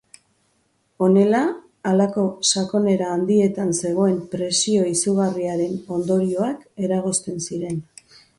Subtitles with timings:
[1.07, 1.41] Honela,
[1.91, 7.79] halako sakonera handietan zegoen presio izugarriaren ondorioak eragozten ziren.